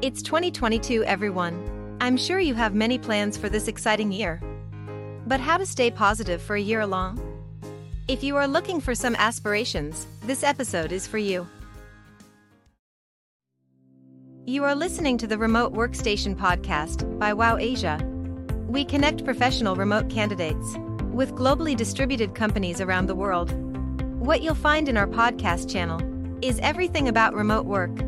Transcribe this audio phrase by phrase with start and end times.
[0.00, 1.96] It's 2022, everyone.
[2.00, 4.40] I'm sure you have many plans for this exciting year.
[5.26, 7.20] But how to stay positive for a year along?
[8.06, 11.48] If you are looking for some aspirations, this episode is for you.
[14.46, 17.98] You are listening to the Remote Workstation Podcast by Waw Asia.
[18.68, 20.76] We connect professional remote candidates
[21.10, 23.50] with globally distributed companies around the world.
[24.20, 26.00] What you'll find in our podcast channel
[26.40, 28.07] is everything about remote work.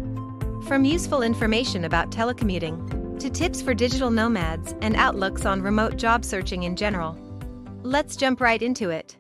[0.67, 6.25] From useful information about telecommuting to tips for digital nomads and outlooks on remote job
[6.25, 7.17] searching in general.
[7.83, 9.17] Let's jump right into it.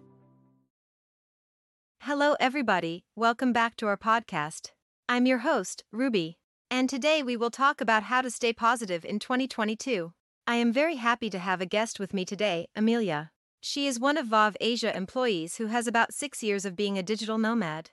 [2.01, 3.05] Hello, everybody.
[3.16, 4.71] Welcome back to our podcast.
[5.09, 6.39] I'm your host, Ruby,
[6.71, 10.13] and today we will talk about how to stay positive in 2022.
[10.47, 13.30] I am very happy to have a guest with me today, Amelia.
[13.61, 17.02] She is one of Waw Asia employees who has about six years of being a
[17.02, 17.91] digital nomad.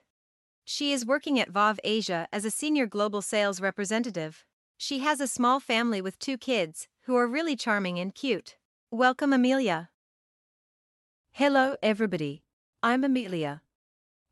[0.70, 4.44] She is working at Waw Asia as a senior global sales representative.
[4.76, 8.58] She has a small family with two kids, who are really charming and cute.
[8.90, 9.88] Welcome, Amelia.
[11.30, 12.42] Hello, everybody.
[12.82, 13.62] I'm Amelia.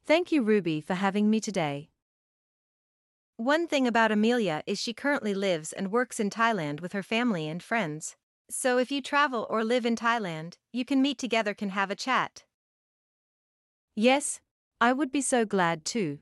[0.04, 1.88] Thank you, Ruby, for having me today.
[3.38, 7.48] One thing about Amelia is she currently lives and works in Thailand with her family
[7.48, 8.14] and friends.
[8.50, 11.96] So if you travel or live in Thailand, you can meet together, can have a
[11.96, 12.44] chat.
[13.94, 14.42] Yes,
[14.78, 16.18] I would be so glad too.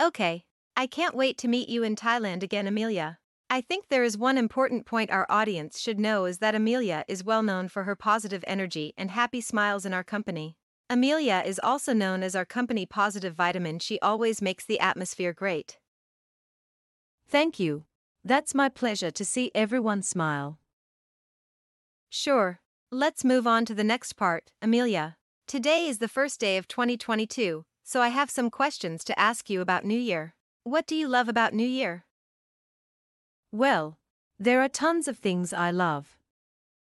[0.00, 0.44] Okay.
[0.76, 3.18] I can't wait to meet you in Thailand again, Amelia.
[3.48, 7.22] I think there is one important point our audience should know is that Amelia is
[7.22, 10.56] well known for her positive energy and happy smiles in our company.
[10.90, 13.78] Amelia is also known as our company positive vitamin.
[13.78, 15.78] She always makes the atmosphere great.
[17.28, 17.84] Thank you.
[18.24, 20.58] That's my pleasure to see everyone smile.
[22.10, 22.60] Sure.
[22.90, 25.16] Let's move on to the next part, Amelia.
[25.46, 29.60] Today is the first day of 2022, so I have some questions to ask you
[29.60, 30.34] about New Year.
[30.64, 32.06] What do you love about New Year?
[33.52, 33.98] Well,
[34.38, 36.16] there are tons of things I love.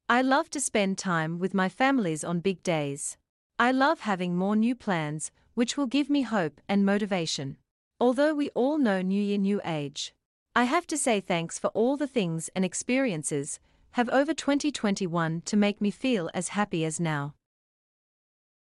[0.08, 3.18] I love to spend time with my families on big days.
[3.60, 7.58] I love having more new plans, which will give me hope and motivation.
[8.00, 10.14] Although we all know New Year, New Age.
[10.56, 13.60] I have to say thanks for all the things and experiences
[13.92, 17.36] have over 2021 to make me feel as happy as now.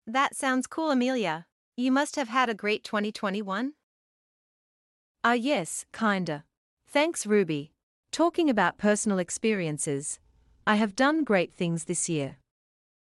[0.07, 1.47] That sounds cool, Amelia.
[1.79, 3.75] You must have had a great 2021?
[5.23, 6.47] Ah, yes, kinda.
[6.89, 7.75] Thanks, Ruby.
[8.11, 10.19] Talking about personal experiences,
[10.67, 12.39] I have done great things this year.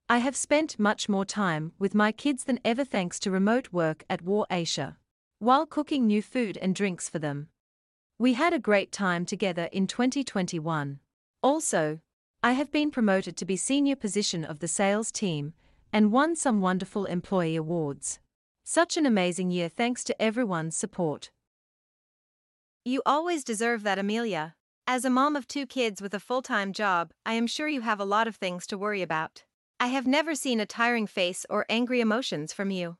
[0.09, 4.03] I have spent much more time with my kids than ever thanks to remote work
[4.09, 4.97] at Waw Asia,
[5.39, 7.47] while cooking new food and drinks for them.
[8.19, 10.99] We had a great time together in 2021.
[11.41, 12.01] Also,
[12.43, 15.53] I have been promoted to be senior position of the sales team
[15.93, 18.19] and won some wonderful employee awards.
[18.67, 21.29] Such an amazing year thanks to everyone's support.
[22.83, 24.55] You always deserve that, Amelia.
[24.87, 27.81] As a mom of two kids with a full time job, I am sure you
[27.81, 29.43] have a lot of things to worry about.
[29.79, 32.97] I have never seen a tiring face or angry emotions from you.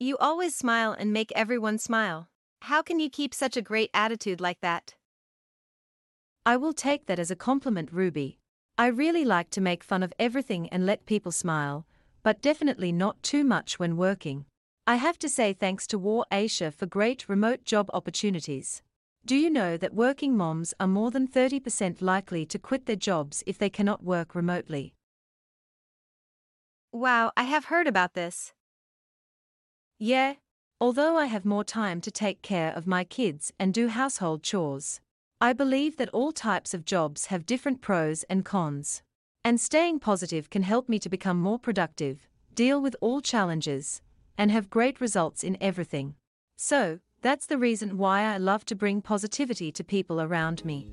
[0.00, 2.28] You always smile and make everyone smile.
[2.62, 4.96] How can you keep such a great attitude like that?
[6.44, 8.40] I will take that as a compliment, Ruby.
[8.76, 11.86] I really like to make fun of everything and let people smile,
[12.24, 14.46] but definitely not too much when working.
[14.88, 18.82] I have to say thanks to Waw Asia for great remote job opportunities.
[19.24, 23.42] Do you know that working moms are more than 30% likely to quit their jobs
[23.46, 24.94] if they cannot work remotely?
[26.92, 28.52] Wow, I have heard about this.
[29.98, 30.34] Yeah,
[30.80, 35.00] although I have more time to take care of my kids and do household chores.
[35.40, 39.02] I believe that all types of jobs have different pros and cons.
[39.42, 44.00] And staying positive can help me to become more productive, deal with all challenges,
[44.38, 46.14] and have great results in everything.
[46.56, 50.90] So, that's the reason why I love to bring positivity to people around me.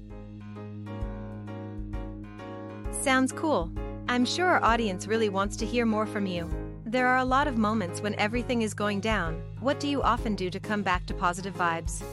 [2.92, 3.72] Sounds cool.
[4.08, 6.50] I'm sure our audience really wants to hear more from you.
[6.86, 9.42] There are a lot of moments when everything is going down.
[9.60, 12.04] What do you often do to come back to positive vibes?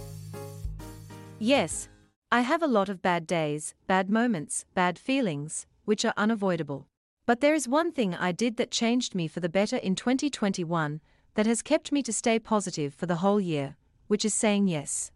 [1.38, 1.88] Yes,
[2.32, 6.86] I have a lot of bad days, bad moments, bad feelings, which are unavoidable.
[7.26, 11.00] But there is one thing I did that changed me for the better in 2021,
[11.34, 13.76] that has kept me to stay positive for the whole year,
[14.08, 15.10] which is saying yes.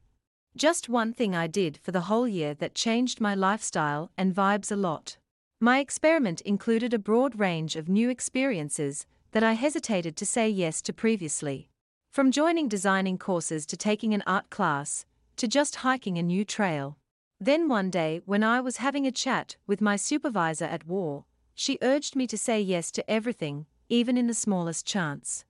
[0.56, 4.70] Just one thing I did for the whole year that changed my lifestyle and vibes
[4.70, 5.16] a lot.
[5.60, 10.80] My experiment included a broad range of new experiences that I hesitated to say yes
[10.82, 11.68] to previously.
[12.12, 15.04] From joining designing courses to taking an art class,
[15.36, 16.96] to just hiking a new trail.
[17.40, 21.24] Then one day, when I was having a chat with my supervisor at war,
[21.54, 25.44] she urged me to say yes to everything, even in the smallest chance.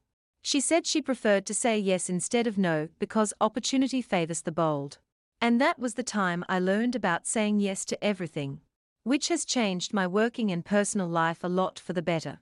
[0.46, 4.98] She said she preferred to say yes instead of no because opportunity favors the bold.
[5.40, 8.60] And that was the time I learned about saying yes to everything,
[9.04, 12.40] which has changed my working and personal life a lot for the better.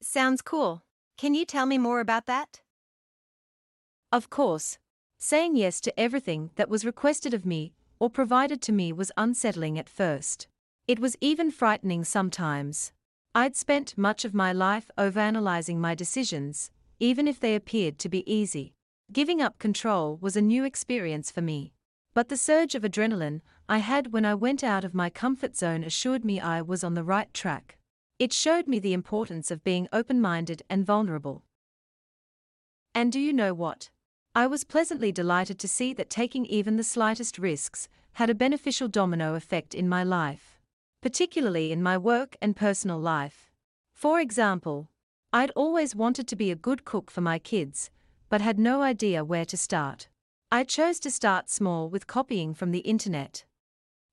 [0.00, 0.82] Sounds cool.
[1.18, 2.62] Can you tell me more about that?
[4.10, 4.78] Of course,
[5.18, 9.78] saying yes to everything that was requested of me or provided to me was unsettling
[9.78, 10.46] at first.
[10.88, 12.92] It was even frightening sometimes.
[13.36, 18.24] I'd spent much of my life overanalyzing my decisions, even if they appeared to be
[18.32, 18.72] easy.
[19.12, 21.74] Giving up control was a new experience for me.
[22.14, 25.84] But the surge of adrenaline I had when I went out of my comfort zone
[25.84, 27.76] assured me I was on the right track.
[28.18, 31.44] It showed me the importance of being open minded and vulnerable.
[32.94, 33.90] And do you know what?
[34.34, 38.88] I was pleasantly delighted to see that taking even the slightest risks had a beneficial
[38.88, 40.55] domino effect in my life,
[41.00, 43.50] particularly in my work and personal life.
[43.92, 44.90] For example,
[45.32, 47.90] I'd always wanted to be a good cook for my kids,
[48.28, 50.08] but had no idea where to start.
[50.50, 53.44] I chose to start small with copying from the internet.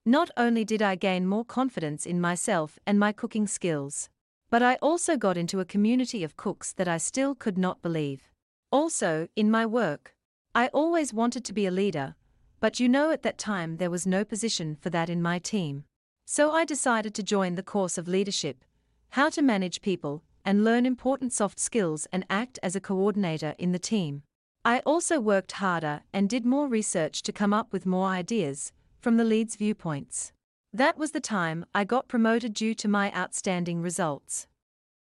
[0.06, 4.10] Not only did I gain more confidence in myself and my cooking skills,
[4.50, 8.30] but I also got into a community of cooks that I still could not believe.
[8.72, 10.14] Also, in my work,
[10.54, 12.16] I always wanted to be a leader,
[12.60, 15.86] but you know at that time there was no position for that in my team.
[16.26, 18.64] So I decided to join the course of leadership,
[19.12, 23.72] how to manage people, and learn important soft skills and act as a coordinator in
[23.72, 24.24] the team.
[24.66, 29.18] I also worked harder and did more research to come up with more ideas, from
[29.18, 30.32] the lead's viewpoints.
[30.72, 34.48] That was the time I got promoted due to my outstanding results.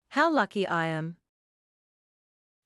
[0.08, 1.17] How lucky I am!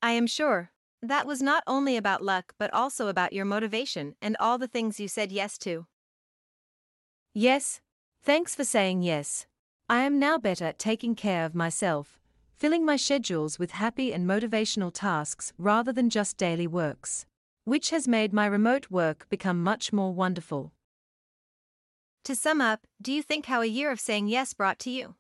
[0.03, 0.71] I am sure.
[1.03, 4.99] That was not only about luck but also about your motivation and all the things
[4.99, 5.87] you said yes to.
[7.35, 7.81] Yes,
[8.27, 9.47] thanks for saying yes.
[9.89, 12.19] I am now better at taking care of myself,
[12.57, 17.25] filling my schedules with happy and motivational tasks rather than just daily works,
[17.65, 20.73] which has made my remote work become much more wonderful.
[22.25, 25.15] To sum up, do you think how a year of saying yes brought to you?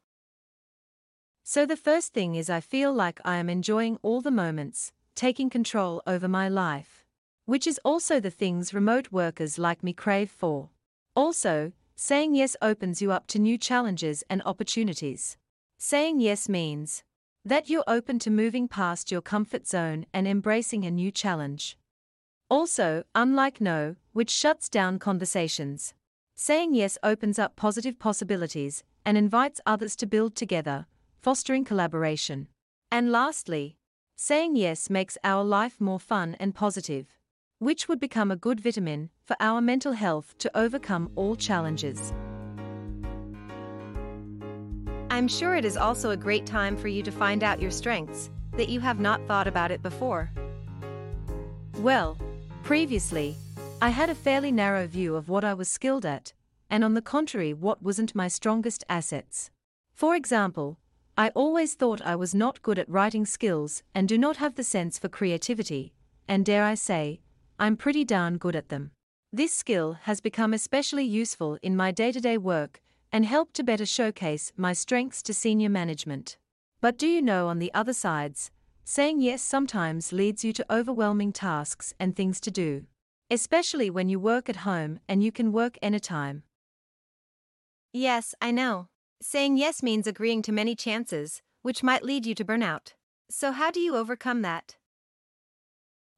[1.45, 5.49] So, the first thing is I feel like I am enjoying all the moments, taking
[5.49, 7.05] control over my life.
[7.45, 10.71] Which is also the things remote workers like me crave for.
[11.15, 15.37] Also, saying yes opens you up to new challenges and opportunities.
[15.79, 17.03] Saying yes means
[17.45, 21.77] that you're open to moving past your comfort zone and embracing a new challenge.
[22.49, 25.95] Also, unlike no, which shuts down conversations,
[26.39, 30.85] Saying yes opens up positive possibilities and invites others to build together,
[31.19, 32.49] fostering collaboration.
[32.93, 33.79] And lastly,
[34.17, 37.16] saying yes makes our life more fun and positive,
[37.59, 42.13] which would become a good vitamin for our mental health to overcome all challenges.
[45.09, 48.29] I'm sure it is also a great time for you to find out your strengths,
[48.53, 50.31] that you have not thought about it before.
[51.79, 52.19] Well,
[52.63, 53.37] previously,
[53.81, 56.35] I had a fairly narrow view of what I was skilled at,
[56.69, 59.51] and on the contrary, what wasn't my strongest assets.
[59.95, 60.79] For example,
[61.17, 64.65] I always thought I was not good at writing skills and do not have the
[64.65, 65.95] sense for creativity,
[66.29, 67.21] and dare I say,
[67.59, 68.91] I'm pretty darn good at them.
[69.33, 72.81] This skill has become especially useful in my day to day work
[73.13, 76.37] and helped to better showcase my strengths to senior management.
[76.81, 78.51] But do you know on the other sides,
[78.85, 82.85] saying yes sometimes leads you to overwhelming tasks and things to do.
[83.31, 86.43] Especially when you work at home and you can work anytime.
[87.93, 88.89] Yes, I know.
[89.23, 92.93] Saying yes means agreeing to many chances, which might lead you to burnout.
[93.31, 94.77] So, how do you overcome that?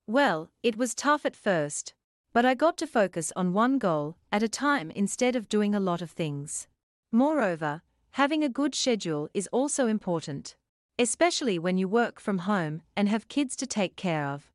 [0.09, 1.93] Well, it was tough at first,
[2.33, 5.81] but I got to focus on one goal at a time instead of doing a
[5.81, 6.67] lot of things.
[7.13, 10.57] Moreover, having a good schedule is also important,
[10.99, 14.51] especially when you work from home and have kids to take care of.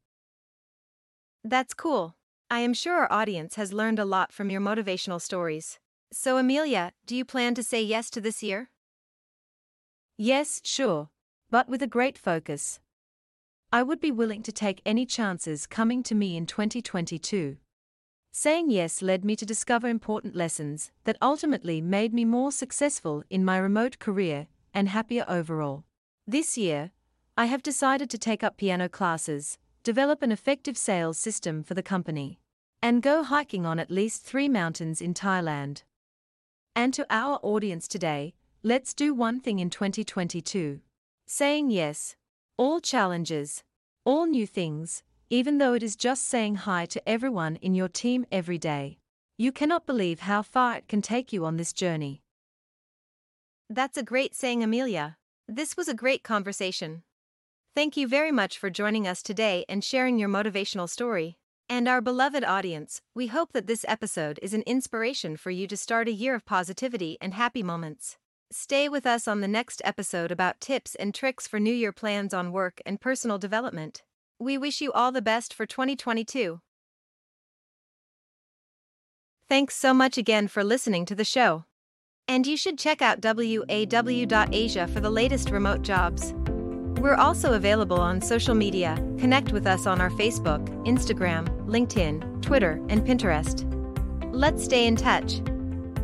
[1.44, 2.16] That's cool.
[2.50, 5.78] I am sure our audience has learned a lot from your motivational stories.
[6.12, 8.72] So, Amelia, do you plan to say yes to this year?
[10.18, 11.10] Yes, sure,
[11.52, 12.80] but with a great focus.
[13.74, 17.58] I would be willing to take any chances coming to me in 2022.
[18.32, 23.44] Saying yes led me to discover important lessons that ultimately made me more successful in
[23.44, 25.86] my remote career and happier overall.
[26.28, 26.92] This year,
[27.36, 31.82] I have decided to take up piano classes, develop an effective sales system for the
[31.82, 32.38] company,
[32.80, 35.82] and go hiking on at least three mountains in Thailand.
[36.76, 40.80] And to our audience today, let's do one thing in 2022.
[41.26, 42.16] Saying yes.
[42.56, 43.64] All challenges.
[44.06, 48.28] All new things, even though it is just saying hi to everyone in your team
[48.32, 49.00] every day.
[49.40, 52.22] You cannot believe how far it can take you on this journey.
[53.72, 55.18] That's a great saying, Amelia.
[55.48, 57.02] This was a great conversation.
[57.74, 61.40] Thank you very much for joining us today and sharing your motivational story.
[61.68, 65.76] And our beloved audience, we hope that this episode is an inspiration for you to
[65.76, 68.18] start a year of positivity and happy moments.
[68.56, 72.36] Stay with us on the next episode about tips and tricks for New Year plans
[72.36, 74.04] on work and personal development.
[74.38, 76.62] We wish you all the best for 2022.
[79.50, 81.66] Thanks so much again for listening to the show.
[82.28, 86.36] And you should check out waw.asia for the latest remote jobs.
[87.02, 88.96] We're also available on social media.
[89.18, 93.66] Connect with us on our Facebook, Instagram, LinkedIn, Twitter, and Pinterest.
[94.32, 95.42] Let's stay in touch.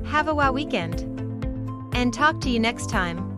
[0.05, 1.08] Have a wow weekend.
[1.99, 3.28] And talk to you next time.